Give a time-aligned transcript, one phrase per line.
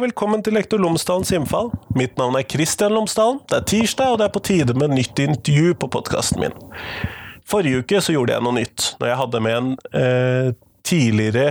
[0.00, 1.66] og velkommen til Lektor Lomsdalens innfall.
[1.92, 3.42] Mitt navn er Kristian Lomsdalen.
[3.50, 6.54] Det er tirsdag, og det er på tide med nytt intervju på podkasten min.
[7.44, 9.68] Forrige uke så gjorde jeg noe nytt, når jeg hadde med en
[10.00, 10.48] eh,
[10.88, 11.50] tidligere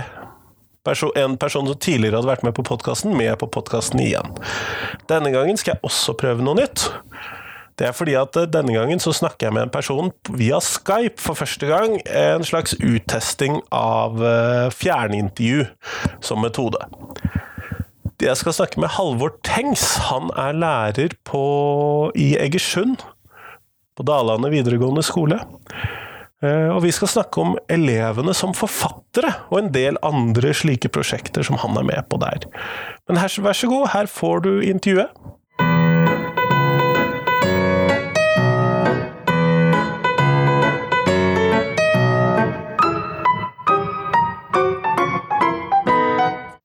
[0.82, 4.34] perso en person som tidligere hadde vært med på podkasten, med på podkasten igjen.
[5.12, 6.88] Denne gangen skal jeg også prøve noe nytt.
[7.78, 11.22] Det er fordi at eh, denne gangen så snakker jeg med en person via Skype
[11.22, 12.00] for første gang.
[12.02, 15.68] En slags uttesting av eh, fjernintervju
[16.18, 16.82] som metode.
[18.20, 19.96] Jeg skal snakke med Halvor Tengs.
[20.10, 21.40] Han er lærer på,
[22.12, 23.00] i Egersund.
[23.96, 25.38] På Dalane videregående skole.
[26.44, 31.44] Eh, og vi skal snakke om elevene som forfattere, og en del andre slike prosjekter
[31.46, 32.44] som han er med på der.
[33.08, 35.16] Men her, vær så god, her får du intervjuet.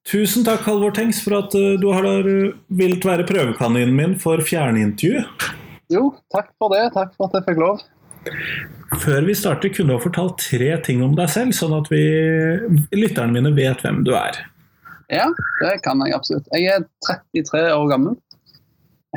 [0.05, 4.41] Tusen takk, Halvor Tengs, for at eh, du har eh, villet være prøvekaninen min for
[4.45, 5.23] fjernintervju.
[5.89, 6.91] Jo, takk for det.
[6.93, 7.81] Takk for at jeg fikk lov.
[9.01, 12.03] Før vi starter, kunne du ha fortalt tre ting om deg selv, sånn at vi,
[12.93, 14.37] lytterne mine vet hvem du er.
[15.13, 15.25] Ja,
[15.61, 16.53] det kan jeg absolutt.
[16.53, 18.15] Jeg er 33 år gammel.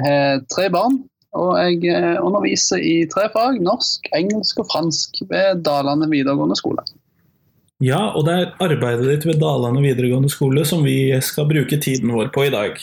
[0.00, 1.02] Jeg har tre barn.
[1.36, 6.80] Og jeg eh, underviser i tre fag, norsk, engelsk og fransk, ved Dalane videregående skole.
[7.84, 12.10] Ja, og det er arbeidet ditt ved Dalane videregående skole som vi skal bruke tiden
[12.10, 12.80] vår på i dag.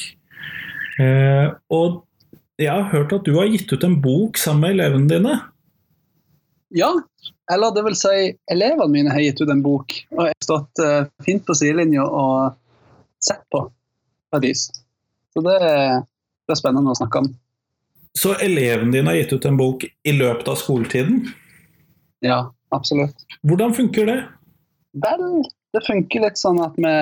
[1.03, 2.05] Eh, og
[2.61, 5.35] jeg har hørt at du har gitt ut en bok sammen med elevene dine?
[6.75, 6.93] Ja,
[7.51, 8.15] eller det vil si
[8.51, 9.97] elevene mine har gitt ut en bok.
[10.15, 12.55] Og jeg har stått eh, fint på sidelinja og
[13.23, 13.65] sett på
[14.31, 14.69] Paradis.
[15.35, 17.33] Så det, det er spennende å snakke om.
[18.15, 21.25] Så elevene dine har gitt ut en bok i løpet av skoletiden?
[22.23, 23.27] Ja, absolutt.
[23.43, 24.19] Hvordan funker det?
[25.03, 25.43] Vel,
[25.75, 26.93] det funker litt sånn at vi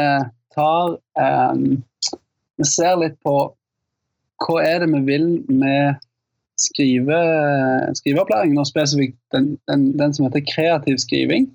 [0.56, 1.66] tar um,
[2.58, 3.36] Vi ser litt på
[4.44, 6.02] hva er det vi vil med
[6.60, 7.18] skrive,
[7.98, 11.48] skriveopplæringen, og spesifikt den, den, den, som heter kreativ skriving.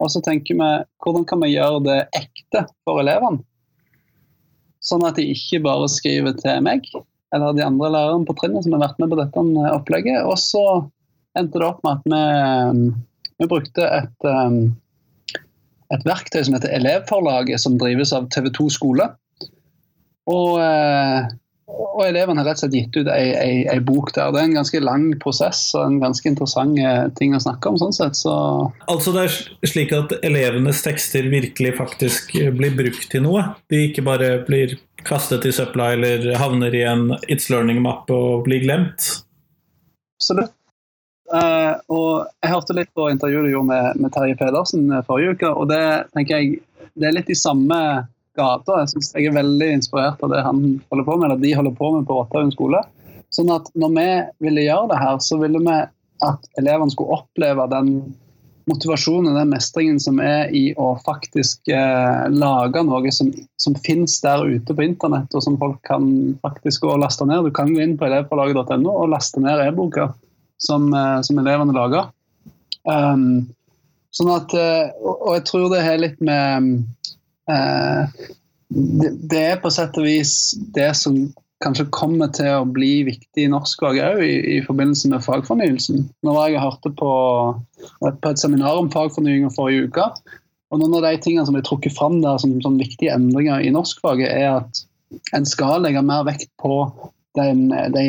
[0.00, 0.68] Og så tenker vi
[1.04, 3.42] hvordan kan vi gjøre det ekte for elevene?
[4.84, 6.86] Sånn at de ikke bare skriver til meg
[7.34, 9.42] eller de andre lærerne på trinnet som har vært med på dette
[9.74, 10.22] opplegget.
[10.26, 10.64] Og så
[11.38, 12.94] endte det opp med at vi,
[13.42, 14.62] vi brukte et um,
[15.94, 19.06] et verktøy som heter Elevforlaget, som drives av TV2 skole.
[20.30, 21.30] Og, eh,
[21.70, 24.30] og elevene har rett og slett gitt ut ei, ei, ei, bok der.
[24.34, 27.80] Det er en ganske lang prosess og en ganske interessant eh, ting å snakke om.
[27.80, 28.18] sånn sett.
[28.18, 28.34] Så
[28.90, 33.48] altså det er slik at elevenes tekster virkelig faktisk blir brukt til noe?
[33.72, 38.62] De ikke bare blir kastet i søpla eller havner i en It's Learning-mappe og blir
[38.62, 39.12] glemt?
[40.20, 40.54] Absolutt.
[41.30, 45.36] Uh, og Jeg hørte litt på intervjuet du gjorde med, med, Terje Pedersen eh, forrige
[45.36, 45.50] uke.
[45.50, 46.62] og det tenker jeg,
[46.98, 47.76] det er litt i samme
[48.38, 48.80] gata.
[48.82, 51.76] Jeg, synes jeg er veldig inspirert av det han holder på med, eller de holder
[51.78, 52.80] på med på Rotthaug skole.
[53.30, 54.08] Sånn at når vi
[54.46, 55.76] ville gjøre det her, så ville vi
[56.26, 57.92] at elevene skulle oppleve den
[58.70, 64.44] motivasjonen den mestringen som er i å faktisk uh, lage noe som, som finnes der
[64.46, 66.10] ute på internett, og som folk kan
[66.42, 67.46] faktisk gå og laste ned.
[67.46, 70.10] Du kan gå inn på elevforlaget.no og laste ned e-boka
[70.60, 72.10] som, eh, som elevene lager.
[72.88, 73.50] Um,
[74.14, 76.80] sånn at, eh, og jeg tror det har litt med
[77.50, 78.08] uh,
[78.70, 81.28] det, det, er på sett og vis det som
[81.60, 86.06] kanskje kommer til å bli viktig i norskfaget òg, i, i, forbindelse med fagfornyelsen.
[86.24, 87.10] Nå var jeg hørte på,
[88.00, 90.06] på et seminar om fagfornying forrige uke.
[90.70, 93.74] og Noen av de tingene som blir trukket fram der som, som viktige endringer i
[93.74, 94.84] norskfaget, er at
[95.36, 96.86] en skal legge mer vekt på
[97.36, 98.06] den, de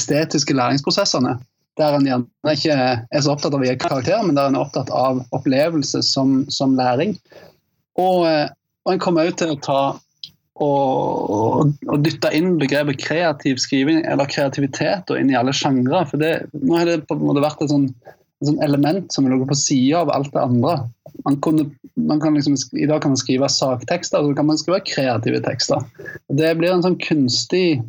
[0.00, 1.36] estetiske læringsprosessene.
[1.78, 4.64] Der en gjerne ikke er så opptatt av å gi karakter, men der en er
[4.64, 7.14] opptatt av opplevelse som, som læring.
[8.00, 8.48] Og, eh,
[8.86, 9.82] og en kommer òg til å ta
[10.60, 16.02] og, og, dytte inn begrepet kreativ skriving eller kreativitet og inn i alle sjangre.
[16.10, 17.88] For det, nå har det på en måte vært et sånn,
[18.44, 20.74] sånn element som lå på sida av alt det andre.
[21.24, 24.82] Man kunne, man liksom, I dag kan man skrive saktekster, og så kan man skrive
[24.88, 25.86] kreative tekster.
[26.28, 27.80] Det blir en sånn kunstig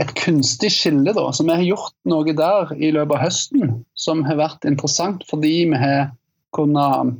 [0.00, 1.26] et kunstig skille, da.
[1.32, 5.54] Så vi har gjort noe der i løpet av høsten som har vært interessant, fordi
[5.72, 6.10] vi har
[6.56, 7.18] kunnet,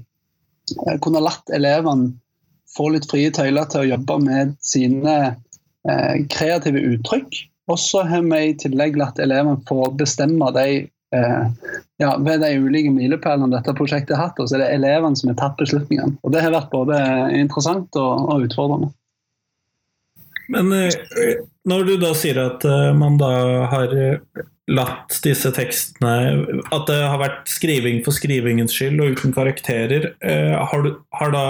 [0.87, 2.15] eh, kunnet latt elevene
[2.73, 5.17] få litt frie tøyler til å jobbe med sine
[5.89, 7.43] eh, kreative uttrykk.
[7.71, 11.45] Og så har vi i tillegg latt elevene få bestemme de eh,
[12.01, 15.31] ja, ved de ulike milepælene dette prosjektet har hatt, og så er det elevene som
[15.31, 16.17] har tatt beslutningene.
[16.25, 16.99] Og Det har vært både
[17.37, 18.93] interessant og, og utfordrende.
[20.53, 23.33] Men eh, når du da sier at eh, man da
[23.73, 29.35] har eh, latt disse tekstene At det har vært skriving for skrivingens skyld og uten
[29.35, 31.47] karakterer, har, du, har da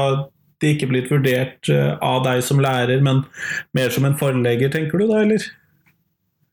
[0.62, 1.69] de ikke blitt vurdert
[2.00, 3.20] av deg som lærer, men
[3.76, 5.44] mer som en forlegger, tenker du da, eller?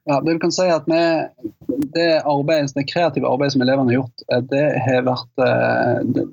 [0.10, 4.63] Ja, du kan si at det, arbeidet, det kreative arbeidet som elevene har gjort, det,
[4.84, 5.44] har vært,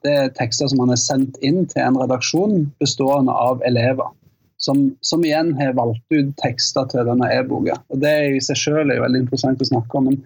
[0.03, 4.11] det er tekster som man har sendt inn til en redaksjon bestående av elever.
[4.63, 7.77] Som, som igjen har valgt ut tekster til denne e-boka.
[7.93, 10.09] Og Det i seg selv er jo veldig interessant å snakke om.
[10.09, 10.23] Men,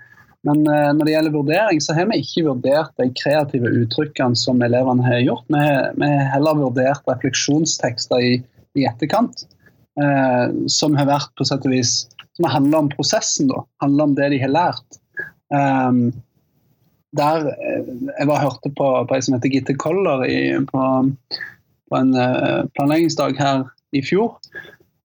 [0.46, 4.62] men eh, når det gjelder vurdering, så har vi ikke vurdert de kreative uttrykkene som
[4.62, 5.48] elevene har gjort.
[5.50, 8.32] Vi har, vi har heller vurdert refleksjonstekster i,
[8.78, 9.44] i etterkant,
[9.98, 11.98] eh, som har vært på sett og vis
[12.40, 13.64] som handler om prosessen, da.
[13.82, 15.00] Handler om det de har lært.
[15.50, 16.12] Um,
[17.16, 20.82] der Jeg var hørte på, på ei som heter Gitte Koller i, på,
[21.90, 23.64] på, en uh, planleggingsdag her
[23.96, 24.36] i fjor.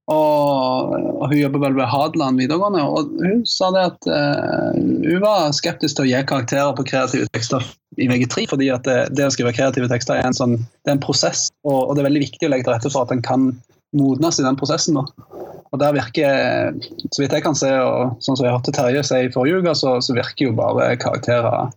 [0.06, 2.84] Og, og hun jobber vel ved Hadeland videregående.
[2.86, 7.26] og Hun sa det at uh, hun var skeptisk til å gi karakterer på kreative
[7.34, 7.66] tekster
[7.98, 10.98] i VG3, fordi at det, det, å skrive kreative tekster er en, sånn, det er
[10.98, 13.24] en prosess, og, og, det er veldig viktig å legge til rette for at en
[13.26, 13.48] kan
[13.96, 15.00] modnes i den prosessen.
[15.00, 15.32] da.
[15.74, 16.76] Og der virker,
[17.10, 19.74] så vidt jeg kan se, og sånn som jeg hørte Terje si i forrige uke,
[19.80, 21.74] så, så, virker jo bare karakterer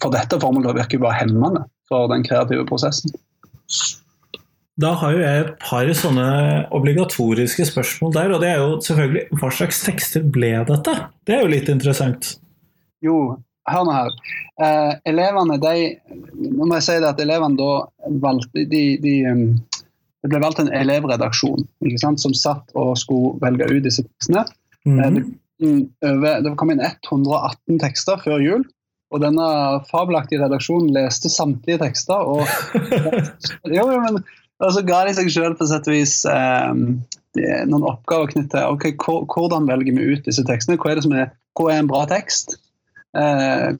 [0.00, 3.10] For dette formålet virker jo bare hemmende for den kreative prosessen.
[4.80, 6.26] Da har jo jeg et par sånne
[6.76, 10.94] obligatoriske spørsmål der, og det er jo selvfølgelig hva slags tekster ble dette?
[11.26, 12.36] Det er jo litt interessant.
[13.04, 13.16] Jo,
[13.68, 14.16] hør nå her.
[14.60, 15.74] Eh, elevene, de
[16.40, 17.70] Nå må jeg si det at elevene da
[18.22, 19.14] valgte de, de,
[20.20, 24.46] det ble valgt en elevredaksjon ikke sant, som satt og skulle velge ut disse tekstene.
[24.88, 25.22] Mm.
[25.60, 28.68] Det, det kom inn 118 tekster før jul.
[29.10, 29.46] Og denne
[29.88, 32.20] fabelaktige redaksjonen leste samtlige tekster.
[32.30, 32.44] Og,
[33.76, 34.20] jo, men,
[34.60, 36.72] og så ga de seg sjøl på sett og vis eh,
[37.70, 40.78] noen oppgaver knyttet til okay, hvordan velger vi ut disse tekstene.
[40.80, 42.58] Hva er, det som er, hva er en bra tekst?
[43.16, 43.70] Eh,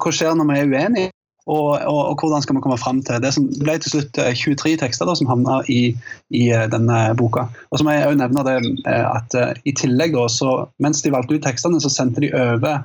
[0.00, 1.14] hva skjer når vi er uenige?
[1.50, 4.74] Og, og, og, hvordan skal vi komme fram til det som ble til slutt 23
[4.74, 5.80] eh, tekster da, som havna i,
[6.28, 7.46] i, eh, denne boka.
[7.72, 8.56] Og så må jeg også nevne det
[8.92, 9.36] eh, at
[9.66, 10.52] i tillegg da, så
[10.84, 12.84] mens de valgte ut tekstene, så sendte de over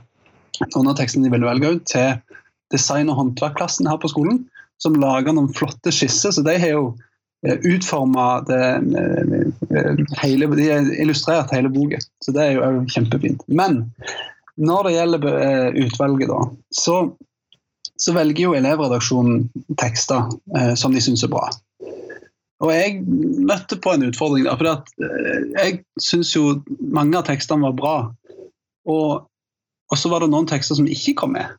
[0.72, 2.16] noen av tekstene de ville velge ut til
[2.74, 4.46] design- og håndverkklassen her på skolen,
[4.82, 6.34] som laga noen flotte skisser.
[6.36, 6.86] Så de har jo
[7.46, 8.40] utforma
[10.24, 13.44] hele De har illustrert hele boka, så det er jo kjempefint.
[13.48, 13.84] Men
[14.58, 15.28] når det gjelder
[15.84, 16.40] utvalget, da,
[16.74, 16.96] så
[17.98, 19.46] så velger jo elevredaksjonen
[19.80, 20.28] tekster
[20.58, 21.48] eh, som de syns er bra.
[22.64, 24.58] Og jeg møtte på en utfordring der.
[24.60, 27.96] For eh, jeg syns jo mange av tekstene var bra.
[28.92, 29.26] Og,
[29.92, 31.56] og, så var det noen tekster som ikke kom med.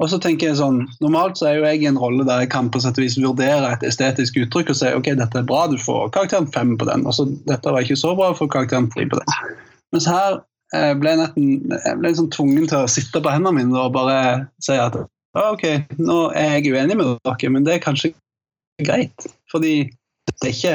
[0.00, 2.52] Og så tenker jeg sånn, Normalt så er jo jeg i en rolle der jeg
[2.54, 5.66] kan på sett og vis vurdere et estetisk uttrykk og si ok, dette er bra,
[5.68, 7.04] du får karakteren fem på den.
[7.04, 9.58] Og så dette var ikke så bra, får karakteren tre på den.
[9.92, 10.38] Mens her
[10.76, 13.92] eh, ble jeg netten, jeg ble sånn tvungen til å sitte på hendene mine og
[13.98, 14.16] bare
[14.64, 14.96] si at
[15.38, 15.66] OK,
[16.00, 18.14] nå er jeg uenig med dere, men det er kanskje
[18.82, 19.28] greit.
[19.52, 19.74] Fordi
[20.40, 20.74] det, er ikke,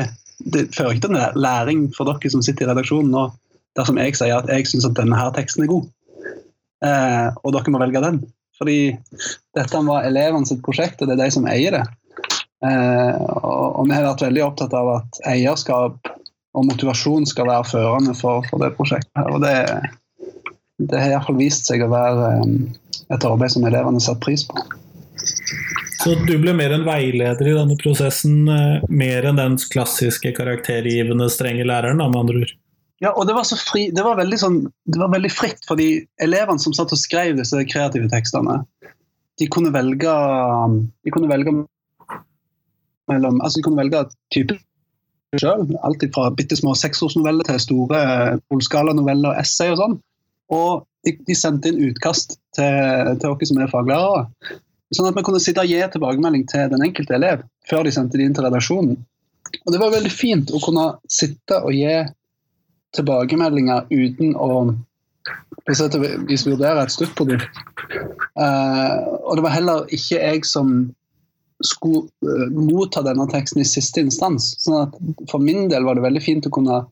[0.53, 3.25] det fører ikke til læring for dere som sitter i redaksjonen nå,
[3.75, 5.89] dersom jeg sier at jeg syns denne her teksten er god,
[6.85, 8.21] eh, og dere må velge den.
[8.59, 8.79] Fordi
[9.55, 11.85] dette var elevene sitt prosjekt, og det er de som eier det.
[12.65, 16.13] Eh, og, vi har vært veldig opptatt av at eierskap
[16.55, 19.27] og motivasjon skal være førende for, for det prosjektet.
[19.27, 19.57] og det,
[20.79, 22.55] det har iallfall vist seg å være um,
[23.11, 24.63] et arbeid som elevene setter pris på.
[26.05, 31.31] Så du ble mer en veileder i denne prosessen, eh, mer enn den klassiske karaktergivende,
[31.33, 32.53] strenge læreren, med andre ord?
[33.05, 34.55] Ja, og det var, så fri, det var, veldig, sånn,
[34.89, 35.89] det var veldig fritt, fordi
[36.25, 38.63] elevene som satt og skrev disse kreative tekstene,
[39.37, 40.13] de kunne velge,
[41.05, 41.53] de kunne velge
[43.11, 43.99] mellom altså De kunne velge
[44.33, 44.55] type
[45.37, 45.67] sjøl.
[45.85, 48.01] Alt fra bitte små seksårsnoveller til store
[48.49, 49.97] fullskala-noveller og essay og sånn.
[50.55, 54.55] Og de, de sendte inn utkast til, til oss som er faglærere.
[54.95, 58.17] Sånn at vi kunne sitte og gi tilbakemelding til den enkelte elev før de sendte
[58.17, 58.97] det inn til redaksjonen.
[59.65, 61.99] Og det var veldig fint å kunne sitte og gi
[62.97, 64.51] tilbakemeldinger uten å
[65.65, 67.63] hvis vurdere et sluttprodukt.
[68.37, 70.75] Uh, og det var heller ikke jeg som
[71.65, 74.53] skulle uh, motta denne teksten i siste instans.
[74.61, 76.83] sånn at For min del var det veldig fint å kunne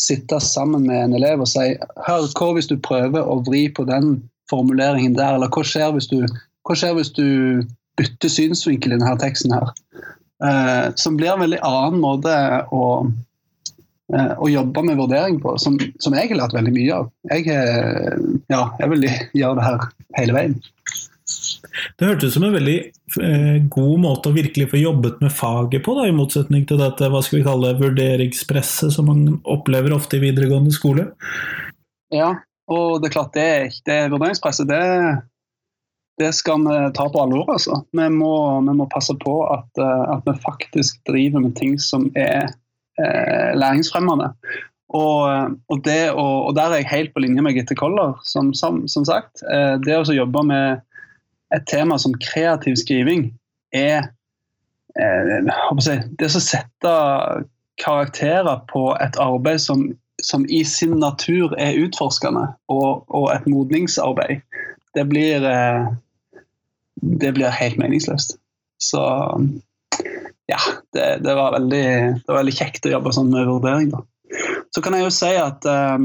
[0.00, 1.74] sitte sammen med en elev og si
[2.06, 6.08] hør, hva hvis du prøver å vri på den formuleringen der, eller hva skjer hvis
[6.10, 6.22] du,
[6.72, 7.26] skjer hvis du
[8.00, 9.74] bytter synsvinkel i denne teksten her?
[10.42, 12.32] Uh, som blir en veldig annen måte
[12.74, 13.04] å,
[14.16, 17.10] eh, å jobbe med vurdering på, som, som, jeg har lært veldig mye av.
[17.32, 17.48] Jeg,
[18.52, 19.88] ja, jeg vil gjøre det her
[20.20, 20.60] hele veien.
[21.98, 22.76] Det hørtes ut som en veldig
[23.22, 27.08] eh, god måte å virkelig få jobbet med faget på, da, i motsetning til dette
[27.12, 31.08] hva skal vi kalle vurderingspresset som man opplever ofte i videregående skole.
[32.12, 32.34] Ja,
[32.72, 33.50] og det er klart det,
[33.88, 34.82] det vurderingspresset det,
[36.20, 37.54] det skal vi ta på alvor.
[37.54, 37.82] altså.
[37.90, 38.34] Vi må,
[38.68, 42.58] vi må passe på at, eh, at, vi faktisk driver med ting som er eh,
[43.58, 44.32] læringsfremmende.
[44.92, 48.52] Og, og, det, og, og, der er jeg helt på linje med Gitte Koller, som,
[48.54, 49.40] som, som sagt.
[49.48, 50.82] Eh, det å jobbe med
[51.56, 53.30] et tema som kreativ skriving
[53.72, 54.10] er
[55.00, 55.48] eh,
[56.18, 56.92] Det å sette
[57.80, 59.88] karakterer på et arbeid som,
[60.22, 64.44] som i sin natur er utforskende, og, et modningsarbeid,
[64.92, 65.88] det blir eh,
[67.02, 68.36] det blir helt meningsløst.
[68.78, 69.00] Så
[70.50, 70.58] ja,
[70.94, 71.86] det, det, var veldig,
[72.18, 73.92] det, var veldig, kjekt å jobbe sånn med vurdering.
[73.94, 74.02] da.
[74.74, 75.98] Så kan jeg jo si at eh,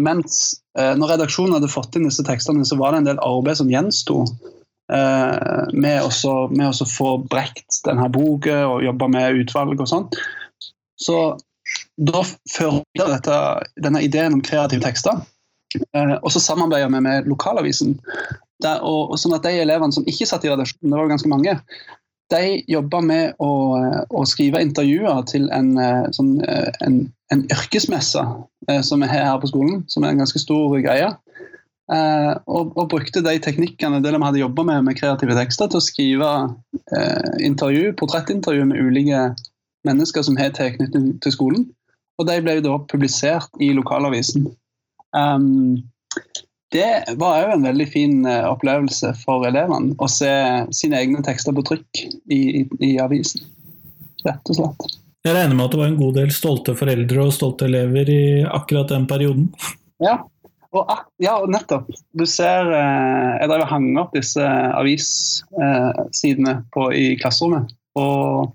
[0.00, 0.40] mens
[0.78, 3.70] eh, når redaksjonen hadde fått inn disse tekstene, så var det en del arbeid som
[3.70, 4.24] gjensto.
[4.92, 10.08] Eh, med, å få brekt denne boka og jobbe med utvalg og sånn.
[11.00, 11.18] Så
[11.96, 13.38] da førte dette,
[13.80, 15.22] denne ideen om kreative tekster.
[15.74, 17.96] Eh, og så samarbeider vi med lokalavisen.
[18.62, 21.14] Der, og, og, sånn at De elevene som ikke satt i redaksjonen, det var jo
[21.14, 21.56] ganske mange,
[22.34, 23.50] de jobba med å,
[24.10, 26.98] å, skrive intervjuer til en, eh, sånn, eh, en,
[27.34, 28.24] en yrkesmesse
[28.68, 31.12] eh, som vi har her på skolen, som er en ganske stor greie.
[31.84, 35.84] Og, og, brukte de teknikkene det de hadde jobba med med kreative tekster, til å
[35.84, 36.30] skrive
[37.44, 39.26] intervju, portrettintervju med ulike
[39.84, 41.66] mennesker som har tilknytning til skolen.
[42.16, 44.48] Og de ble da publisert i lokalavisen.
[45.12, 45.84] Um,
[46.74, 50.32] det var òg en veldig fin eh, opplevelse for elevene å se
[50.74, 52.02] sine egne tekster på trykk
[52.34, 53.44] i, i, i avisen.
[54.24, 54.86] Rett og slett.
[55.24, 58.24] Jeg regner med at det var en god del stolte foreldre og stolte elever i
[58.44, 59.46] akkurat den perioden?
[60.02, 60.18] Ja,
[60.74, 60.90] og,
[61.22, 61.86] ja nettopp.
[62.18, 67.70] Du ser eh, Jeg drev og hang opp disse avissidene på, i klasserommet.
[68.00, 68.50] Og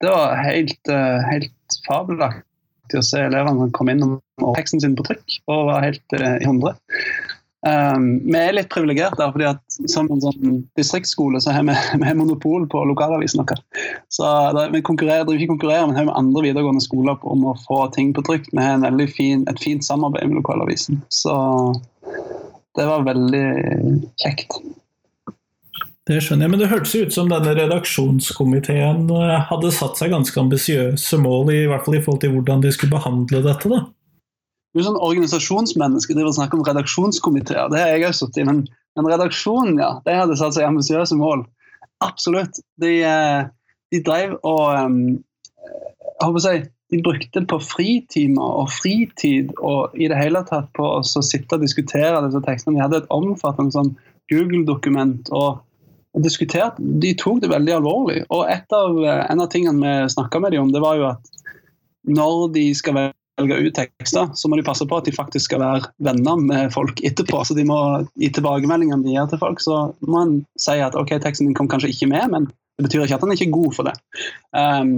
[0.00, 5.04] det var helt, eh, helt fabelaktig å se elevene komme inn og teksten sin på
[5.10, 6.76] trykk og var helt i hundre.
[7.60, 12.14] Um, vi er litt privilegerte fordi at som en sånn distriktsskole så har vi, vi
[12.16, 13.60] monopol på lokalavisen vår.
[14.08, 14.24] Så
[14.56, 17.82] der, vi konkurrerer, driver ikke konkurrerer, men har med andre videregående skoler om å få
[17.96, 18.48] ting på trykk.
[18.54, 21.02] Vi har fin, et fint samarbeid med lokalavisen.
[21.12, 21.36] Så
[22.78, 23.46] det var veldig
[24.22, 24.60] kjekt.
[26.08, 30.40] Det skjønner jeg, men det hørtes ut som denne redaksjonskomiteen eh, hadde satt seg ganske
[30.40, 33.70] ambisiøse mål, i hvert fall i forhold til hvordan de skulle behandle dette?
[33.70, 33.84] da?
[34.70, 37.70] Du er sånn organisasjonsmenneske, det vil snakke om redaksjonskomiteer.
[37.72, 38.46] Det har jeg òg sittet i.
[38.46, 38.60] Men,
[38.98, 41.42] men redaksjonen, ja, de hadde satt seg ambisiøse mål.
[42.04, 42.60] Absolutt.
[42.80, 43.48] De, eh,
[43.90, 45.18] de drev og
[46.20, 46.60] jeg håper å si,
[46.90, 51.62] De brukte på fritimer og fritid og i det hele tatt på å sitte og
[51.62, 52.74] diskutere disse tekstene.
[52.74, 53.92] De hadde et omfattende sånn
[54.32, 55.60] Google-dokument og,
[56.10, 56.80] og diskutert.
[56.80, 58.24] De tok det veldig alvorlig.
[58.34, 61.30] Og av, eh, En av tingene vi snakka med dem om, det var jo at
[62.10, 65.48] når de skal være velge ut tekster, så må de passe på at de faktisk
[65.48, 67.42] skal være venner med folk etterpå.
[67.46, 67.80] Så de må,
[68.20, 71.70] I tilbakemeldingene de gir til folk, så må en si at ok, teksten din kom
[71.70, 73.94] kanskje ikke med, men det betyr ikke at han er ikke god for det.
[74.56, 74.92] Um,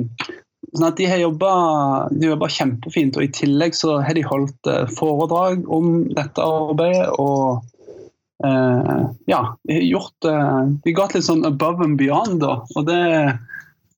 [0.71, 5.67] sånn at De har jobba kjempefint, og i tillegg så har de holdt uh, foredrag
[5.67, 7.09] om dette arbeidet.
[7.19, 7.65] og
[8.47, 12.61] uh, ja, gjort uh, De har gått litt sånn above and beyond, da.
[12.77, 13.03] og det,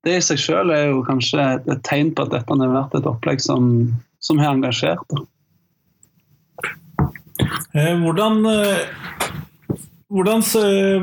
[0.04, 3.08] det i seg selv er jo kanskje et tegn på at dette har vært et
[3.08, 3.70] opplegg som,
[4.23, 5.14] som har engasjert.
[7.75, 9.78] Eh, hvordan, eh,
[10.12, 10.44] hvordan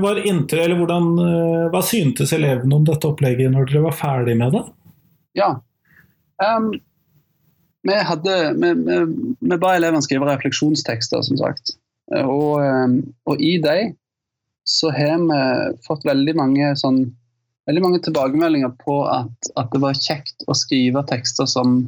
[0.03, 4.38] var inntrykk, eller hvordan, eh, Hva syntes elevene om dette opplegget når dere var ferdig
[4.38, 4.63] med det?
[5.39, 5.50] Ja,
[6.43, 6.72] um,
[7.88, 8.98] vi, hadde, vi, vi,
[9.39, 11.77] vi, ba elevene skrive refleksjonstekster, som sagt.
[12.12, 12.60] Og,
[13.25, 13.93] og i dem
[14.67, 15.39] så har vi
[15.88, 17.05] fått veldig mange, sånn,
[17.70, 21.84] veldig mange tilbakemeldinger på at, at, det var kjekt å skrive tekster som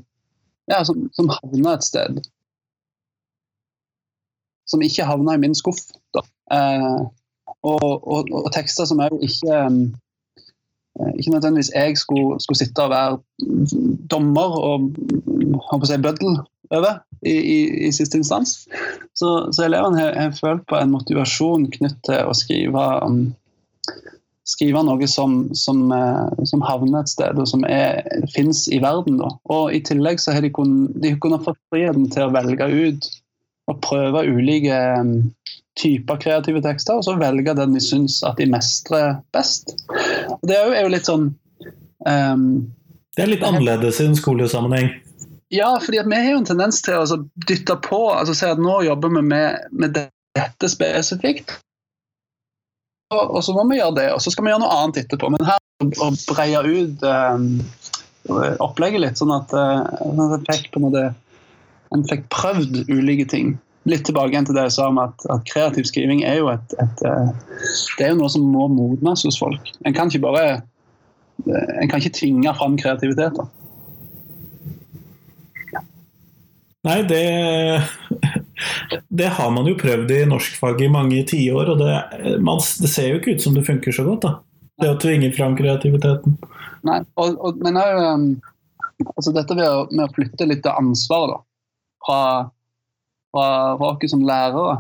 [0.69, 2.21] ja, som, som havna et sted.
[4.69, 5.81] Som ikke havna i min skuff.
[6.15, 7.01] Eh,
[7.63, 12.93] og, og, og, tekster som òg ikke eh, ikke nødvendigvis jeg skulle, skulle, sitte og
[12.93, 13.19] være
[14.11, 14.89] dommer og
[15.69, 16.39] håper si, bøddel
[16.73, 18.55] over i, i, i, siste instans.
[19.15, 23.23] Så, så elevene har, følt på en motivasjon knyttet til å skrive um,
[24.47, 27.63] skrive noe som, som, eh, som, havner et sted, og som
[28.33, 29.19] fins i verden.
[29.21, 29.31] Da.
[29.53, 33.11] Og I tillegg så har de kunnet, de kunnet fått friheten til å velge ut
[33.71, 35.13] og prøve ulike um,
[35.79, 39.75] typer kreative tekster, og så velge den de syns at de mestrer best.
[40.35, 41.29] Og det er jo litt sånn
[42.05, 42.47] um,
[43.15, 44.91] Det er litt annerledes i en skolesammenheng?
[45.53, 48.79] Ja, fordi vi har jo en tendens til å dytte på, altså si at nå
[48.87, 51.59] jobber vi med, med dette spesifikt
[53.13, 55.29] og så må vi gjøre det, og så skal vi gjøre noe annet etterpå.
[55.33, 55.59] Men her
[56.03, 57.47] å breie ut um,
[58.63, 59.83] opplegget litt, sånn at, uh,
[60.37, 61.05] at fikk på en måte
[61.93, 63.55] en fikk prøvd ulike ting.
[63.85, 66.75] litt tilbake igjen til det jeg sa om at, at kreativ skriving er jo et,
[66.79, 67.01] et,
[67.97, 69.73] Det er jo noe som må modnes hos folk.
[69.83, 70.45] En kan ikke bare
[71.43, 73.35] En kan ikke tvinge fram kreativitet.
[73.35, 73.49] da.
[76.83, 77.23] Nei, det
[79.09, 81.93] Det har man jo prøvd i norskfaget i mange tiår, og det,
[82.43, 84.27] man, det, ser jo ikke ut som det funker så godt.
[84.27, 84.33] da.
[84.81, 86.37] Det å tvinge fram kreativiteten.
[86.87, 88.27] Nei, og, og, men òg um,
[89.13, 91.39] altså dette med å, med å, flytte litt av ansvaret da,
[92.05, 92.19] fra,
[93.33, 93.47] fra,
[93.79, 94.77] fra oss som lærere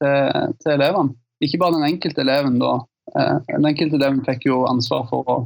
[0.00, 1.16] til, til, elevene.
[1.42, 2.60] Ikke bare den enkelte eleven.
[2.62, 2.76] da.
[3.18, 5.38] Eh, den enkelte eleven fikk jo ansvar for å,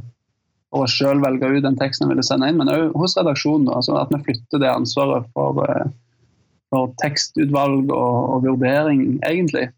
[0.77, 3.65] å selv velge ut den teksten han ville sende inn, men òg hos redaksjonen.
[3.69, 5.87] Da, altså at vi flytter det ansvaret for uh,
[6.73, 9.69] for tekstutvalg og, og vurdering, egentlig.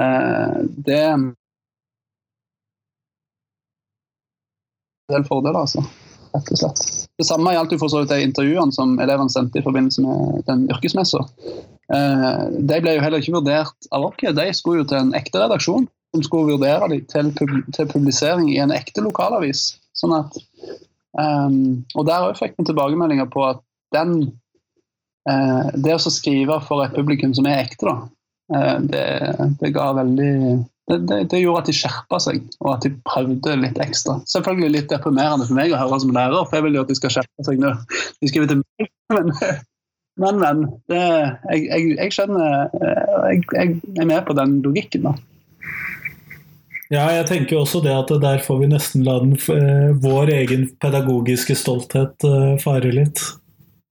[0.00, 1.30] Eh, det er en
[5.12, 5.84] del fordeler, altså.
[6.34, 6.82] Rett og slett.
[7.16, 10.42] Det samme gjaldt jo for så vidt de intervjuene som elevene sendte i forbindelse med
[10.50, 11.22] den yrkesmessa.
[11.94, 14.18] Eh, de ble jo heller ikke vurdert av oss.
[14.20, 17.32] De skulle jo til en ekte redaksjon som skulle vurdere dem til,
[17.76, 19.76] til publisering i en ekte lokalavis.
[19.96, 20.36] Sånn at,
[21.16, 23.62] um, og Der òg fikk vi tilbakemeldinger på at
[23.96, 24.32] den
[25.26, 27.94] det å skrive for et publikum som er ekte, da,
[28.54, 29.04] eh, det,
[29.60, 30.32] det, ga veldig
[30.86, 34.20] det, det, det, gjorde at de skjerpa seg, og at de prøvde litt ekstra.
[34.30, 36.98] Selvfølgelig litt deprimerende for meg å høre som lærer, for jeg vil jo at de
[36.98, 37.72] skal skjerpe seg nå.
[38.22, 38.92] de skriver til meg.
[39.14, 39.28] Men,
[40.18, 40.98] men, men det,
[41.52, 45.12] jeg, jeg, jeg, skjønner eh, jeg, jeg, er med på den logikken, da.
[46.88, 49.36] Ja, jeg tenker også det at der får vi nesten la den,
[50.02, 52.26] vår egen pedagogiske stolthet
[52.64, 53.22] fare litt.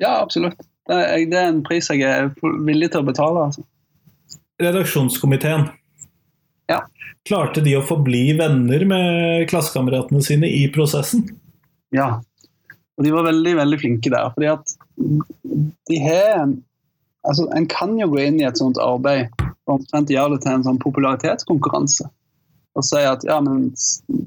[0.02, 0.60] Ja, absolutt.
[0.86, 3.48] Det er, det er en pris jeg er villig til å betale.
[3.50, 3.66] Altså.
[4.62, 5.68] Redaksjonskomiteen.
[6.70, 6.84] Ja.
[7.26, 11.26] Klarte de å forbli venner med klassekameratene sine i prosessen?
[11.94, 12.20] Ja,
[12.96, 14.30] og de var veldig veldig flinke der.
[14.34, 14.76] fordi at
[15.90, 16.48] de har
[17.26, 19.32] altså En kan jo gå inn i et sånt arbeid
[19.66, 22.06] og omtrent gjøre det til en sånn popularitetskonkurranse.
[22.78, 23.72] Og si at ja, men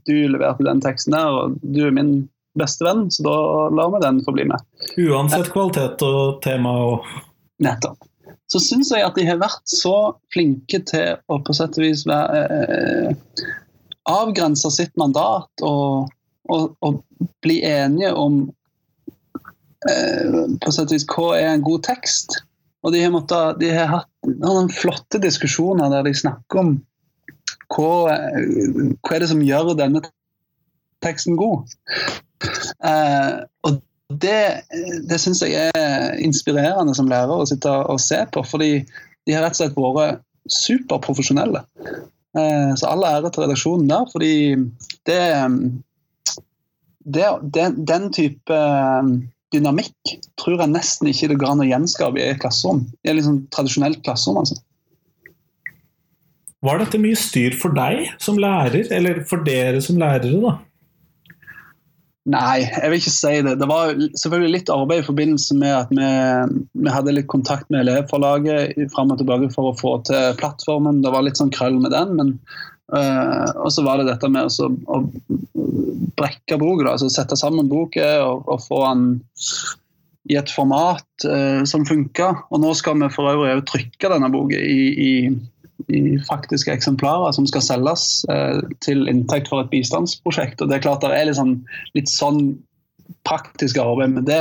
[0.08, 2.26] du leverte den teksten der, og du er min
[2.58, 3.38] bestevenn, så da
[3.74, 4.62] lar vi den få bli med.
[4.98, 7.08] Uansett kvalitet og tema og
[7.62, 8.04] Nettopp.
[8.48, 12.04] Så syns jeg at de har vært så flinke til å på sett og vis
[12.08, 13.42] være, eh,
[14.08, 16.08] avgrense sitt mandat og,
[16.48, 17.02] og, og,
[17.44, 18.40] bli enige om
[19.90, 22.38] eh, på sett og vis hva er en god tekst.
[22.86, 26.76] Og de har, måttet, de har hatt noen flotte diskusjoner der de snakker om
[27.74, 30.00] hva, hva er det som gjør denne
[31.04, 31.68] teksten god.
[32.84, 33.34] Eh,
[33.66, 33.80] og
[34.22, 34.40] det,
[35.08, 38.72] det syns jeg er inspirerende som lærer å sitte og se på, fordi
[39.28, 41.64] de har rett og slett vært superprofesjonelle.
[42.38, 44.32] Eh, så all ære til redaksjonen der, fordi
[45.08, 45.18] det,
[47.04, 49.10] det, den, Den type eh,
[49.52, 52.84] dynamikk tror jeg nesten ikke det går an å gjenskape i et klasserom.
[53.04, 54.40] I et liksom tradisjonelt klasserom.
[54.42, 54.60] altså.
[56.64, 60.56] Var dette mye styr for deg som lærer, eller for dere som lærere, da?
[62.28, 63.54] Nei, jeg vil ikke si det.
[63.60, 66.08] Det var selvfølgelig litt arbeid i forbindelse med at vi,
[66.76, 71.00] vi hadde litt kontakt med elevforlaget fram og tilbake for å få til plattformen.
[71.04, 72.12] Det var litt sånn krøll med den.
[72.18, 72.34] men
[72.92, 75.00] uh, Og så var det dette med å, å
[76.18, 79.06] brekke boka, altså sette sammen boka og, og, få den
[80.28, 82.34] i et format uh, som funka.
[82.52, 85.12] Og nå skal vi for øvrig trykke denne boka i, i
[85.86, 90.60] i faktiske eksemplarer som skal selges eh, til inntekt for et bistandsprosjekt.
[90.60, 91.54] og det er klart det er litt sånn,
[91.94, 92.42] litt sånn
[93.28, 94.40] praktisk arbeid med det.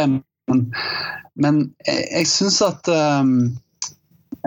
[0.50, 0.65] Men,
[1.36, 3.23] men jeg, jeg syns at eh,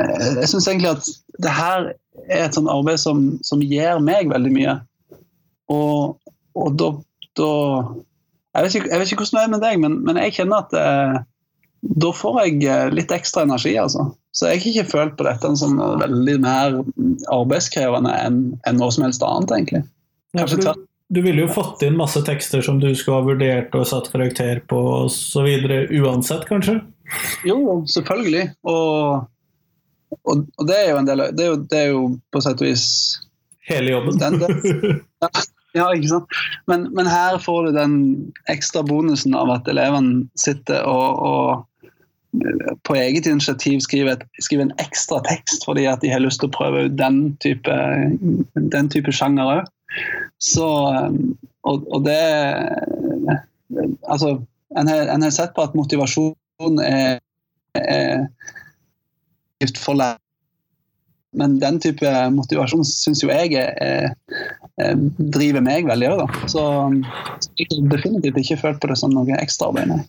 [0.00, 1.08] Jeg syns egentlig at
[1.44, 1.90] det her
[2.28, 4.76] er et sånt arbeid som, som gir meg veldig mye.
[5.70, 6.18] Og,
[6.58, 6.90] og da,
[7.38, 7.50] da
[8.56, 10.64] jeg, vet ikke, jeg, vet ikke, hvordan det er med deg, men, men jeg kjenner
[10.64, 11.20] at eh,
[11.80, 14.10] da får jeg eh, litt ekstra energi, altså.
[14.36, 16.76] Så jeg har ikke følt på dette som veldig mer
[17.32, 19.82] arbeidskrevende enn en noe som helst annet, egentlig.
[20.36, 23.88] Ja, du, du, ville jo fått inn masse tekster som du skulle ha vurdert og
[23.90, 25.48] satt karakter på osv.
[25.98, 26.78] uansett, kanskje?
[27.48, 28.44] Jo, selvfølgelig.
[28.70, 29.24] Og,
[30.20, 32.62] og, og, det er jo en del det er jo, det er jo på sett
[32.62, 32.86] og vis
[33.70, 34.16] Hele jobben.
[34.18, 35.28] Den, den, ja,
[35.76, 36.38] ja, ikke sant.
[36.66, 37.96] Men, men, her får du den
[38.50, 41.66] ekstra bonusen av at elevene sitter og, og
[42.86, 46.50] på eget initiativ skriver, et, skriver, en ekstra tekst fordi at de har lyst til
[46.50, 47.76] å prøve ut den type,
[48.54, 49.70] den type sjanger òg.
[50.38, 50.66] Så
[51.66, 52.20] og, og, det
[54.10, 54.40] Altså,
[54.78, 57.20] en har, sett på at motivasjon er,
[57.78, 58.26] er
[59.78, 60.18] for lærer.
[61.38, 64.10] Men den type motivasjon syns jo jeg er,
[64.82, 66.48] er, driver meg veldig òg, da.
[66.50, 66.64] Så
[67.60, 70.02] jeg har definitivt ikke følt på det som noe ekstraarbeid.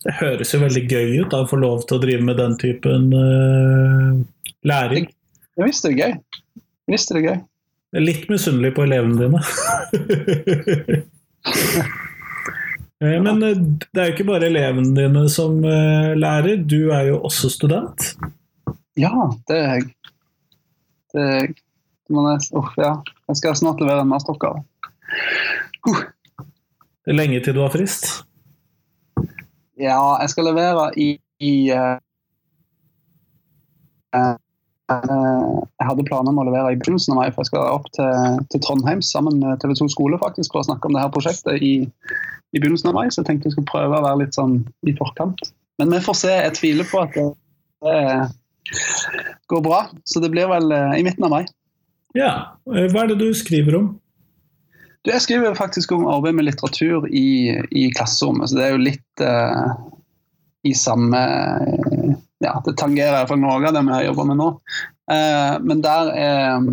[0.00, 2.54] Det høres jo veldig gøy ut da, å få lov til å drive med den
[2.60, 4.20] typen uh,
[4.64, 5.10] læring.
[5.60, 6.14] Jeg visste det er gøy.
[6.88, 7.40] Jeg visste det er gøy.
[7.90, 9.40] Jeg er litt misunnelig på elevene dine.
[13.00, 17.14] Eh, men eh, det er jo ikke bare elevene dine som lærer, du er jo
[17.24, 18.10] også student?
[19.00, 19.08] Ja,
[19.48, 19.86] det er jeg.
[21.14, 21.54] Det er jeg.
[22.12, 23.00] Uff, ja.
[23.30, 24.60] Jeg skal snart levere en masteroppgave.
[25.88, 26.02] Uh.
[27.00, 28.20] Det er lenge til du har frist?
[29.80, 31.96] Ja, jeg skal levere i, i uh,
[34.16, 34.36] uh,
[34.90, 38.42] Jeg hadde planer om å levere i begynnelsen av mai, for jeg skal opp til,
[38.52, 41.64] til Trondheim sammen med TV 2 skole faktisk, for å snakke om det her prosjektet
[41.64, 43.06] i, i, begynnelsen av mai.
[43.08, 45.48] Så jeg tenkte jeg skulle prøve å være litt sånn i forkant.
[45.80, 46.34] Men vi får se.
[46.34, 47.30] Jeg tviler på at det,
[47.86, 47.96] det
[49.48, 49.84] går bra.
[50.04, 51.44] Så det blir vel i midten av mai.
[52.18, 52.32] Ja.
[52.66, 53.92] Hva er det du skriver om?
[55.00, 58.82] Du, jeg skriver faktisk om arbeid med litteratur i, i klasserommet, så det er jo
[58.84, 59.72] litt uh,
[60.68, 61.20] i samme
[62.40, 64.50] Ja, det tangerer i noe av det vi jobber med nå.
[65.10, 66.68] Uh, men der er,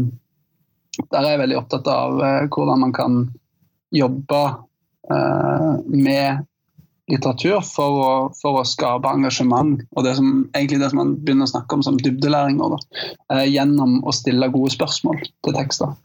[1.06, 3.26] der er jeg veldig opptatt av uh, hvordan man kan
[3.96, 4.46] jobbe
[5.88, 6.42] med
[7.08, 11.48] litteratur for å, for å, skape engasjement, og det som, egentlig det som man begynner
[11.48, 12.82] å snakke om som dybdelæring da,
[13.48, 15.96] gjennom å stille gode spørsmål til tekster.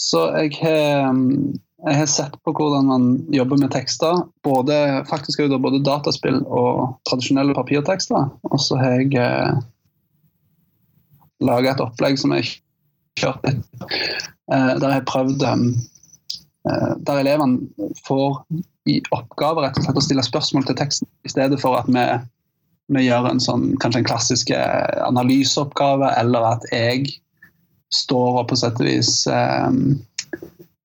[0.00, 1.12] Så jeg har,
[1.84, 4.22] jeg har, sett på hvordan man jobber med tekster.
[4.46, 4.78] Både,
[5.10, 8.30] faktisk er det både dataspill og tradisjonelle papirtekster.
[8.48, 9.60] Og så har jeg eh,
[11.44, 12.56] laga et opplegg som jeg
[13.20, 13.86] kjørte litt.
[14.52, 15.64] Eh, der jeg har prøvd eh,
[17.06, 18.42] Der elevene får
[18.88, 22.04] i oppgave rett og slett å stille spørsmål til teksten, i stedet for at vi,
[22.96, 27.20] vi gjør en sånn, kanskje en klassisk eh, analyseoppgave, eller at jeg
[27.94, 29.68] står og på sett og vis eh,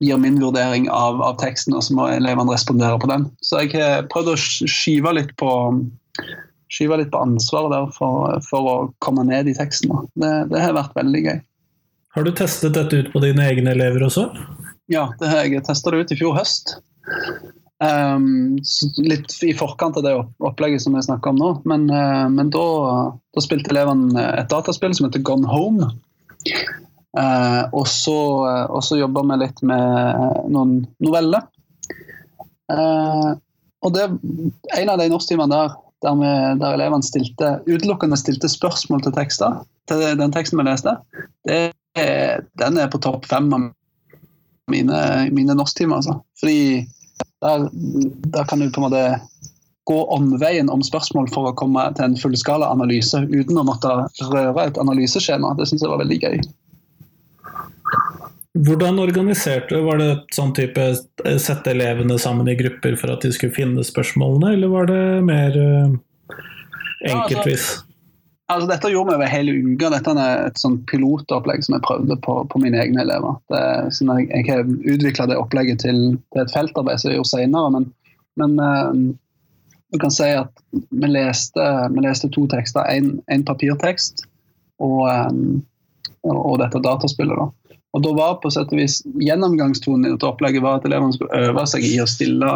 [0.04, 3.30] gir min vurdering av, av, teksten, og så må elevene respondere på den.
[3.46, 5.52] Så jeg har prøvd å skyve litt på,
[6.74, 9.94] skyve litt på ansvaret der for, for, å komme ned i teksten.
[10.20, 11.40] Det, det, har vært veldig gøy.
[12.16, 14.30] Har du testet dette ut på dine egne elever også?
[14.92, 16.78] Ja, det har jeg testa det ut i fjor høst.
[17.84, 18.56] Um,
[19.04, 21.50] litt i forkant av det opplegget som vi snakker om nå.
[21.68, 22.66] Men, uh, men da,
[23.36, 25.90] da, spilte elevene et dataspill som heter Gone Home.
[27.16, 28.18] Eh, og så
[28.76, 31.48] uh, jobber vi litt med noen noveller.
[32.74, 33.32] Eh,
[33.86, 34.10] og det,
[34.76, 35.76] En av de norsktimene der
[36.06, 40.92] der, der elevene stilte, utelukkende stilte spørsmål til tekster, til den teksten vi leste,
[41.48, 41.72] det,
[42.60, 43.70] den er på topp fem av
[44.70, 45.00] mine,
[45.34, 46.04] mine norsktimer.
[46.04, 46.20] Altså.
[46.38, 46.86] Fordi
[47.42, 47.70] der,
[48.28, 49.06] der, kan du på en måte
[49.90, 53.96] gå omveien om spørsmål for å komme til en fullskala analyse uten å måtte
[54.30, 55.56] røre et analyseskjema.
[55.58, 56.40] Det syns jeg var veldig gøy.
[58.56, 63.34] Hvordan organiserte Var det sånn type eh, sette elevene sammen i grupper for at de
[63.36, 65.58] skulle finne spørsmålene, eller var det mer
[67.06, 67.66] enkeltvis?
[67.68, 69.92] Ja, altså, altså, dette gjorde vi over hele uka.
[69.92, 73.38] Dette er et sånn pilotopplegg som jeg prøvde på, på mine egne elever.
[73.52, 73.62] Det,
[74.00, 74.64] jeg, jeg, har
[74.96, 77.90] utvikla det opplegget til, til, et feltarbeid som jeg gjorde senere, men,
[78.40, 78.94] men uh,
[79.94, 82.88] du kan si at vi leste, vi leste to tekster.
[82.92, 84.26] En, papirtekst
[84.84, 85.62] og, um,
[86.26, 87.38] og dette dataspillet.
[87.40, 87.65] da.
[87.96, 91.48] Og da var på sett og vis Gjennomgangstonen i dette opplegget var at elevene skulle
[91.48, 92.52] øve seg i å stille,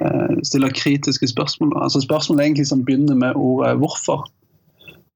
[0.00, 1.74] uh, stille kritiske spørsmål.
[1.84, 4.26] Altså Spørsmål egentlig som begynner med ordet 'hvorfor'.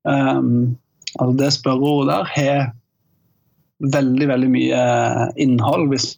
[0.05, 0.77] Um,
[1.19, 2.73] altså Det spørreordet der har
[3.83, 4.83] veldig, veldig mye
[5.41, 6.17] innhold hvis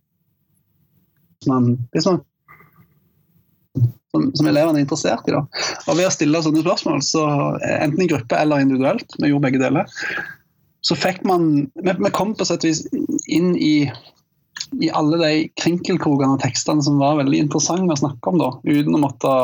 [1.49, 2.21] man, hvis man
[4.15, 5.35] som, som, elevene er interessert i.
[5.35, 5.43] Da.
[5.89, 7.25] Og Ved å stille sånne spørsmål, så
[7.67, 9.91] enten i gruppe eller individuelt, vi gjorde begge deler,
[10.85, 12.83] så fikk man Vi, vi kom på sett og vis
[13.27, 13.91] inn i,
[14.81, 18.99] i alle de krinkelkrokene og tekstene som var veldig interessante å snakke om, da, uten
[18.99, 19.37] å måtte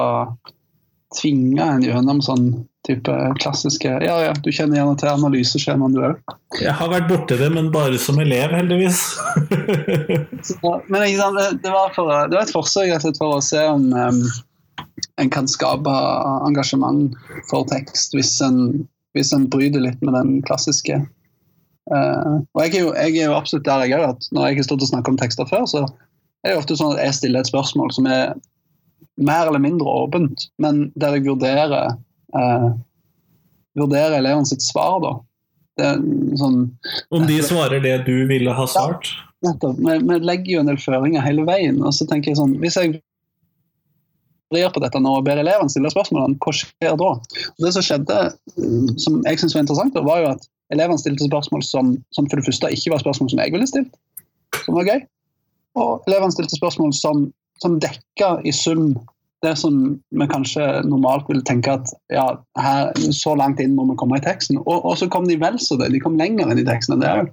[1.19, 2.51] tvinge en gjennom sånn
[2.87, 6.37] type klassiske Ja, ja, du kjenner gjerne til analyseskjemaene, du òg.
[6.63, 9.03] Jeg har vært borti det, men bare som elev, heldigvis.
[10.49, 14.23] så, men det var, for, det var, et forsøk for å se om um,
[15.21, 15.97] en kan skape
[16.47, 17.17] engasjement
[17.51, 21.03] for tekst hvis en, hvis en bryter litt med den klassiske
[21.91, 24.13] Uh, og jeg er, jo, jeg er, jo, absolutt der jeg er.
[24.13, 25.83] at Når jeg har stått og snakket om tekster før, så
[26.45, 28.37] er det ofte sånn at jeg stiller et spørsmål som er
[29.21, 31.97] mer eller mindre åpent, men der jeg vurderer,
[32.37, 32.71] uh,
[33.79, 35.01] vurderer eleven sitt svar.
[35.05, 35.17] da.
[36.41, 36.63] Sånn,
[37.11, 39.11] Om de svarer det du ville ha svart?
[39.43, 39.79] Ja, nettopp.
[39.81, 41.81] Vi, legger jo en del føringer hele veien.
[41.83, 43.01] og så tenker jeg sånn, Hvis jeg
[44.51, 47.11] vrir på dette nå og ber elevene stille spørsmålene, hva skjer da?
[47.55, 48.19] Og det som skjedde,
[48.99, 52.47] som jeg syns var interessant, var jo at Elevene stilte spørsmål som, som, for det
[52.47, 53.97] første ikke var spørsmål som jeg ville stilt,
[54.65, 55.01] som var gøy.
[55.81, 57.25] Og elevene stilte spørsmål som,
[57.63, 58.95] som dekka i sum
[59.41, 59.77] det som
[60.13, 62.27] vi kanskje normalt ville tenke at ja,
[62.61, 64.59] her, så langt inn må vi komme i teksten.
[64.61, 65.89] Og, og så kom de vel så det.
[65.95, 67.31] De kom lenger inn i teksten enn det òg.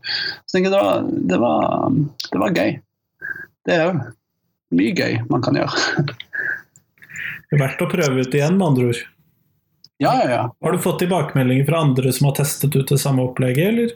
[0.48, 1.98] Så tenker jeg det var, det var,
[2.32, 2.72] det var gøy.
[3.68, 4.00] Det er òg
[4.78, 6.08] mye gøy man kan gjøre.
[7.48, 9.04] Det er verdt å prøve ut igjen, med andre ord.
[9.98, 10.56] Ja, ja, ja.
[10.62, 13.96] Har du fått tilbakemeldinger fra andre som har testet ut det samme opplegget, eller?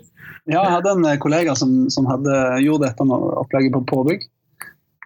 [0.50, 4.26] Ja, jeg hadde en kollega som, som hadde, gjorde dette med opplegget på påbygg.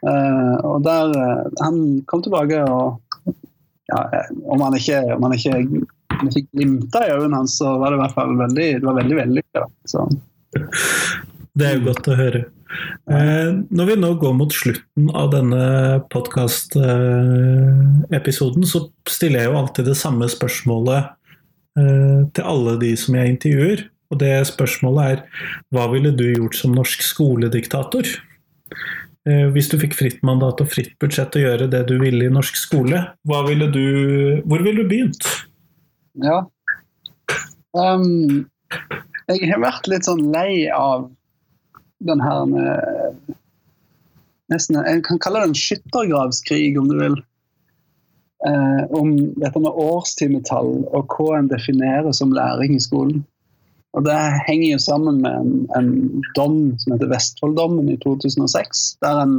[0.05, 2.99] Uh, og der, uh, Han kom tilbake og
[3.89, 3.99] ja,
[4.43, 5.55] Om han ikke, om han ikke,
[6.19, 8.99] om ikke glimta i øynene hans, så var det i hvert fall veldig det var
[8.99, 9.65] veldig vellykka.
[11.55, 12.41] Det er jo godt å høre.
[13.07, 19.85] Uh, når vi nå går mot slutten av denne podkast-episoden, så stiller jeg jo alltid
[19.91, 21.03] det samme spørsmålet
[21.75, 23.79] til alle de som jeg intervjuer.
[24.13, 25.19] Og det spørsmålet er
[25.75, 28.05] hva ville du gjort som norsk skolediktator?
[29.25, 32.27] Eh, hvis du fikk fritt mandat og fritt budsjett til å gjøre det du ville
[32.27, 33.85] i norsk skole, ville du,
[34.45, 35.25] hvor ville du begynt?
[36.21, 36.43] Ja.
[37.73, 38.45] Um,
[39.27, 41.09] jeg har vært litt sånn lei av
[42.03, 42.45] den her
[44.51, 47.15] nesten, Jeg kan kalle det en skyttergravskrig, om du vil.
[48.45, 53.23] Eh, om dette med årstimetall og hva en definerer som læring i skolen.
[53.95, 59.21] Og Det henger jo sammen med en, en dom som heter Vestfolddommen i 2006, der
[59.23, 59.38] en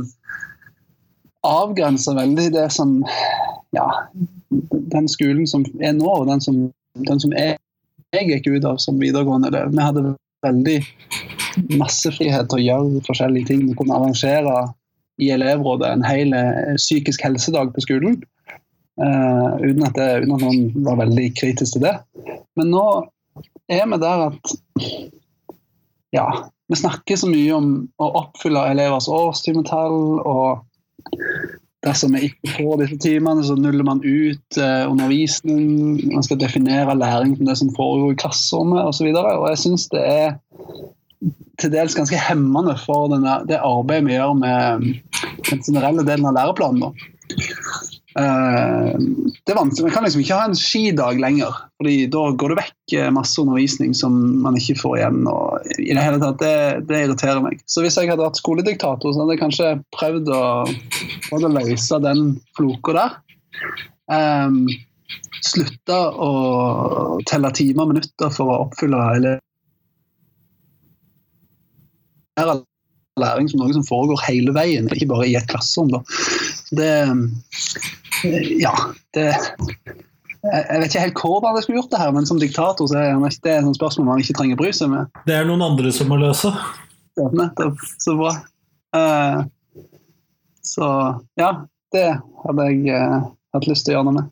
[1.44, 2.96] avgrenser veldig det som
[3.76, 3.84] ja,
[4.94, 6.62] den skolen som er nå, og den som,
[7.06, 7.58] den som jeg,
[8.16, 9.76] jeg gikk ut av som videregående elev.
[9.76, 10.06] Vi hadde
[10.46, 10.78] veldig
[11.78, 13.66] masse frihet til å gjøre forskjellige ting.
[13.68, 14.56] Vi kunne arrangere
[15.22, 18.20] i elevrådet en hel eh, psykisk helsedag på skolen.
[18.96, 21.98] Uh, uten, at det, uten, at noen var veldig kritisk til det.
[22.56, 22.84] Men nå
[23.68, 24.54] er vi der at
[26.16, 26.26] ja,
[26.72, 27.68] vi snakker så mye om
[28.00, 29.98] å oppfylle elevers årstimetall.
[30.24, 31.12] og
[31.84, 36.00] Dersom vi ikke får disse timene, så nuller man ut uh, undervisning.
[36.14, 39.12] Man skal definere læring som det som foregår i klasserommet osv.
[39.12, 40.38] Jeg syns det er
[41.60, 44.88] til dels ganske hemmende for denne, det arbeidet vi gjør med
[45.50, 46.96] den generelle delen av læreplanen.
[48.16, 48.96] Uh,
[49.44, 49.84] det er vanskelig.
[49.84, 53.36] Man kan liksom ikke ha en skidag lenger, fordi da går det vekk eh, masse
[53.42, 55.20] undervisning som man ikke får igjen.
[55.28, 57.60] og i Det hele tatt, det, det irriterer meg.
[57.68, 60.44] Så hvis jeg hadde vært skolediktator, så hadde jeg kanskje prøvd å,
[61.36, 62.24] å løse den
[62.56, 63.18] floka der.
[64.08, 64.64] Um,
[65.44, 66.30] slutte å
[67.28, 69.36] telle timer og minutter for å oppfylle
[72.40, 72.64] eller
[73.20, 75.92] læring som noe som foregår hele veien, ikke bare i et klasserom.
[75.94, 76.02] Da.
[76.76, 76.90] Det
[78.66, 78.72] ja,
[79.16, 79.30] det
[80.46, 83.16] jeg vet ikke helt hvordan jeg skulle gjort det her, men som diktator så er
[83.18, 85.08] det et spørsmål man ikke trenger å bry seg med.
[85.26, 86.52] Det er noen andre som må løse.
[87.16, 87.82] Ja, nettopp.
[88.02, 88.32] Så bra.
[88.94, 89.42] Uh,
[90.62, 90.86] så
[91.40, 91.50] ja,
[91.94, 92.06] det
[92.44, 94.30] hadde jeg uh, hatt lyst til å gjøre noe med.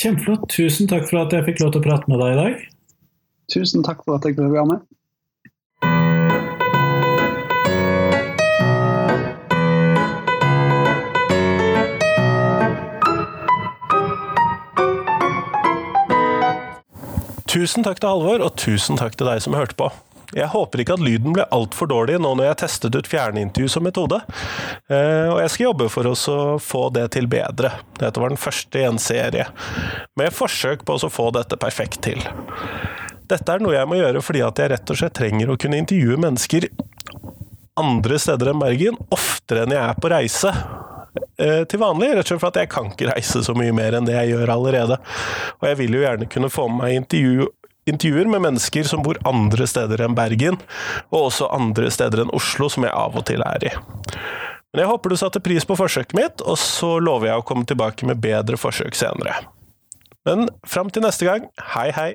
[0.00, 0.46] Kjempeflott.
[0.54, 2.64] Tusen takk for at jeg fikk lov til å prate med deg i dag.
[3.52, 4.86] Tusen takk for at jeg fikk være med.
[17.50, 19.88] Tusen takk til Halvor, og tusen takk til deg som hørte på.
[20.36, 23.82] Jeg håper ikke at lyden ble altfor dårlig nå når jeg testet ut fjernintervju som
[23.82, 24.20] metode.
[24.86, 26.14] Eh, og jeg skal jobbe for å
[26.62, 27.72] få det til bedre.
[27.98, 29.48] Dette var den første i en serie,
[30.14, 32.22] med forsøk på å få dette perfekt til.
[33.30, 35.82] Dette er noe jeg må gjøre fordi at jeg rett og slett trenger å kunne
[35.82, 36.70] intervjue mennesker
[37.80, 40.54] andre steder enn Bergen, oftere enn jeg er på reise.
[41.40, 43.96] Eh, til vanlig, rett og slett for at jeg kan ikke reise så mye mer
[43.96, 44.98] enn det jeg gjør allerede.
[45.60, 47.48] Og jeg vil jo gjerne kunne få med meg intervju,
[47.88, 50.60] intervjuer med mennesker som bor andre steder enn Bergen,
[51.08, 53.74] og også andre steder enn Oslo, som jeg av og til er i.
[54.70, 57.66] Men jeg håper du satte pris på forsøket mitt, og så lover jeg å komme
[57.66, 59.40] tilbake med bedre forsøk senere.
[60.28, 62.12] Men fram til neste gang, hei hei!